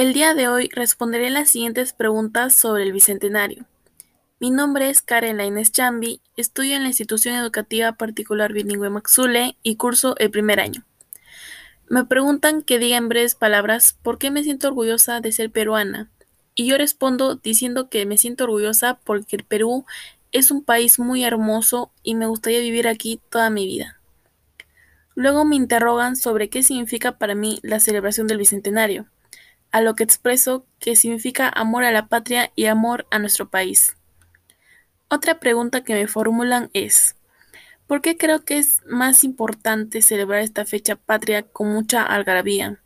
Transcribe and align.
El 0.00 0.14
día 0.14 0.32
de 0.32 0.48
hoy 0.48 0.70
responderé 0.72 1.28
las 1.28 1.50
siguientes 1.50 1.92
preguntas 1.92 2.54
sobre 2.54 2.84
el 2.84 2.92
Bicentenario. 2.92 3.66
Mi 4.38 4.48
nombre 4.48 4.88
es 4.88 5.02
Karen 5.02 5.36
Lainez 5.36 5.72
Chambi, 5.72 6.22
estudio 6.38 6.74
en 6.76 6.84
la 6.84 6.88
institución 6.88 7.34
educativa 7.34 7.92
particular 7.92 8.54
bilingüe 8.54 8.88
Maxule 8.88 9.58
y 9.62 9.76
curso 9.76 10.14
el 10.16 10.30
primer 10.30 10.58
año. 10.58 10.86
Me 11.90 12.06
preguntan 12.06 12.62
que 12.62 12.78
diga 12.78 12.96
en 12.96 13.10
breves 13.10 13.34
palabras 13.34 13.94
por 14.02 14.16
qué 14.16 14.30
me 14.30 14.42
siento 14.42 14.68
orgullosa 14.68 15.20
de 15.20 15.32
ser 15.32 15.50
peruana, 15.50 16.08
y 16.54 16.66
yo 16.66 16.78
respondo 16.78 17.34
diciendo 17.34 17.90
que 17.90 18.06
me 18.06 18.16
siento 18.16 18.44
orgullosa 18.44 18.98
porque 19.04 19.36
el 19.36 19.44
Perú 19.44 19.84
es 20.32 20.50
un 20.50 20.64
país 20.64 20.98
muy 20.98 21.24
hermoso 21.24 21.92
y 22.02 22.14
me 22.14 22.24
gustaría 22.24 22.60
vivir 22.60 22.88
aquí 22.88 23.20
toda 23.28 23.50
mi 23.50 23.66
vida. 23.66 24.00
Luego 25.14 25.44
me 25.44 25.56
interrogan 25.56 26.16
sobre 26.16 26.48
qué 26.48 26.62
significa 26.62 27.18
para 27.18 27.34
mí 27.34 27.58
la 27.62 27.80
celebración 27.80 28.28
del 28.28 28.38
Bicentenario 28.38 29.06
a 29.72 29.80
lo 29.80 29.94
que 29.94 30.04
expreso 30.04 30.66
que 30.78 30.96
significa 30.96 31.48
amor 31.48 31.84
a 31.84 31.92
la 31.92 32.08
patria 32.08 32.52
y 32.56 32.66
amor 32.66 33.06
a 33.10 33.18
nuestro 33.18 33.48
país. 33.48 33.96
Otra 35.08 35.40
pregunta 35.40 35.82
que 35.82 35.94
me 35.94 36.06
formulan 36.06 36.70
es, 36.72 37.16
¿por 37.86 38.00
qué 38.00 38.16
creo 38.16 38.44
que 38.44 38.58
es 38.58 38.82
más 38.86 39.24
importante 39.24 40.02
celebrar 40.02 40.40
esta 40.40 40.64
fecha 40.64 40.96
patria 40.96 41.42
con 41.42 41.72
mucha 41.72 42.02
algarabía? 42.02 42.80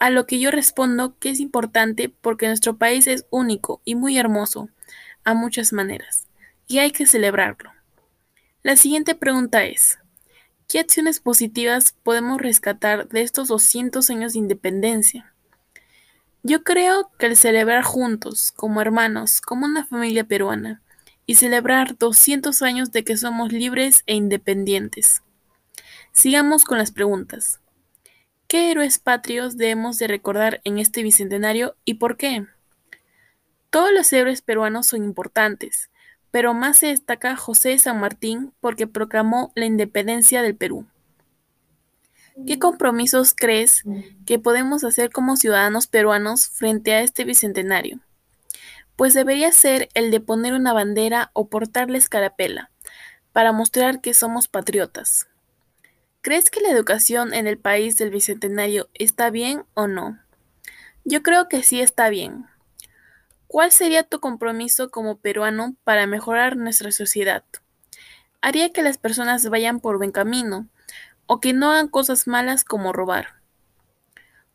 A 0.00 0.10
lo 0.10 0.26
que 0.26 0.38
yo 0.38 0.50
respondo 0.50 1.18
que 1.18 1.30
es 1.30 1.40
importante 1.40 2.08
porque 2.08 2.46
nuestro 2.46 2.76
país 2.76 3.06
es 3.06 3.26
único 3.30 3.80
y 3.84 3.94
muy 3.94 4.18
hermoso, 4.18 4.68
a 5.24 5.34
muchas 5.34 5.72
maneras, 5.72 6.26
y 6.66 6.78
hay 6.78 6.90
que 6.90 7.06
celebrarlo. 7.06 7.72
La 8.62 8.76
siguiente 8.76 9.14
pregunta 9.14 9.64
es, 9.64 9.98
¿qué 10.68 10.80
acciones 10.80 11.20
positivas 11.20 11.94
podemos 12.02 12.40
rescatar 12.40 13.08
de 13.08 13.22
estos 13.22 13.48
200 13.48 14.08
años 14.10 14.32
de 14.32 14.38
independencia? 14.38 15.27
Yo 16.44 16.62
creo 16.62 17.10
que 17.18 17.26
el 17.26 17.36
celebrar 17.36 17.82
juntos, 17.82 18.52
como 18.52 18.80
hermanos, 18.80 19.40
como 19.40 19.66
una 19.66 19.84
familia 19.84 20.24
peruana, 20.24 20.82
y 21.26 21.34
celebrar 21.34 21.98
200 21.98 22.62
años 22.62 22.92
de 22.92 23.04
que 23.04 23.16
somos 23.16 23.52
libres 23.52 24.02
e 24.06 24.14
independientes. 24.14 25.22
Sigamos 26.12 26.64
con 26.64 26.78
las 26.78 26.90
preguntas. 26.90 27.60
¿Qué 28.46 28.70
héroes 28.70 28.98
patrios 28.98 29.58
debemos 29.58 29.98
de 29.98 30.06
recordar 30.06 30.60
en 30.64 30.78
este 30.78 31.02
bicentenario 31.02 31.76
y 31.84 31.94
por 31.94 32.16
qué? 32.16 32.46
Todos 33.68 33.92
los 33.92 34.10
héroes 34.12 34.40
peruanos 34.40 34.86
son 34.86 35.04
importantes, 35.04 35.90
pero 36.30 36.54
más 36.54 36.78
se 36.78 36.86
destaca 36.86 37.36
José 37.36 37.78
San 37.78 38.00
Martín 38.00 38.54
porque 38.60 38.86
proclamó 38.86 39.52
la 39.54 39.66
independencia 39.66 40.40
del 40.40 40.56
Perú. 40.56 40.86
¿Qué 42.46 42.58
compromisos 42.58 43.34
crees 43.36 43.82
que 44.26 44.38
podemos 44.38 44.84
hacer 44.84 45.10
como 45.10 45.36
ciudadanos 45.36 45.86
peruanos 45.86 46.48
frente 46.48 46.94
a 46.94 47.00
este 47.00 47.24
bicentenario? 47.24 48.00
Pues 48.96 49.14
debería 49.14 49.52
ser 49.52 49.88
el 49.94 50.10
de 50.10 50.20
poner 50.20 50.54
una 50.54 50.72
bandera 50.72 51.30
o 51.34 51.48
portar 51.48 51.90
la 51.90 51.98
escarapela, 51.98 52.70
para 53.32 53.52
mostrar 53.52 54.00
que 54.00 54.14
somos 54.14 54.48
patriotas. 54.48 55.28
¿Crees 56.20 56.50
que 56.50 56.60
la 56.60 56.70
educación 56.70 57.32
en 57.32 57.46
el 57.46 57.58
país 57.58 57.96
del 57.96 58.10
bicentenario 58.10 58.88
está 58.94 59.30
bien 59.30 59.64
o 59.74 59.86
no? 59.86 60.18
Yo 61.04 61.22
creo 61.22 61.48
que 61.48 61.62
sí 61.62 61.80
está 61.80 62.08
bien. 62.08 62.46
¿Cuál 63.46 63.72
sería 63.72 64.02
tu 64.02 64.20
compromiso 64.20 64.90
como 64.90 65.18
peruano 65.18 65.76
para 65.84 66.06
mejorar 66.06 66.56
nuestra 66.56 66.92
sociedad? 66.92 67.44
Haría 68.40 68.72
que 68.72 68.82
las 68.82 68.98
personas 68.98 69.48
vayan 69.48 69.80
por 69.80 69.96
buen 69.96 70.12
camino, 70.12 70.68
o 71.28 71.38
que 71.38 71.52
no 71.52 71.70
hagan 71.70 71.86
cosas 71.86 72.26
malas 72.26 72.64
como 72.64 72.92
robar. 72.92 73.34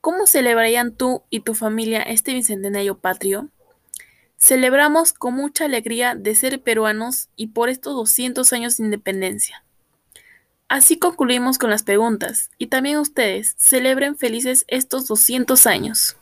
¿Cómo 0.00 0.28
celebrarían 0.28 0.94
tú 0.94 1.24
y 1.30 1.40
tu 1.40 1.54
familia 1.54 2.02
este 2.02 2.34
bicentenario 2.34 2.98
patrio? 2.98 3.48
Celebramos 4.36 5.12
con 5.12 5.34
mucha 5.34 5.64
alegría 5.64 6.14
de 6.14 6.36
ser 6.36 6.62
peruanos 6.62 7.30
y 7.34 7.48
por 7.48 7.70
estos 7.70 7.94
200 7.94 8.52
años 8.52 8.76
de 8.76 8.84
independencia. 8.84 9.64
Así 10.68 10.98
concluimos 10.98 11.56
con 11.56 11.70
las 11.70 11.82
preguntas 11.82 12.50
y 12.58 12.66
también 12.66 12.98
ustedes 12.98 13.54
celebren 13.58 14.18
felices 14.18 14.66
estos 14.68 15.08
200 15.08 15.66
años. 15.66 16.17